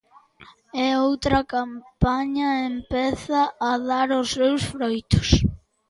E 0.83 0.85
outra 1.07 1.39
campaña 1.55 2.49
empeza 2.71 3.41
a 3.69 3.71
dar 3.89 4.09
os 4.21 4.27
seus 4.35 4.61
froitos. 4.71 5.29